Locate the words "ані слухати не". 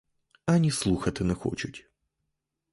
0.45-1.33